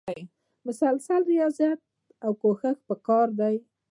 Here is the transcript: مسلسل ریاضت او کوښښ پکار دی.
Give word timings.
مسلسل 0.67 1.21
ریاضت 1.31 1.79
او 2.25 2.31
کوښښ 2.41 2.77
پکار 2.89 3.27
دی. 3.39 3.55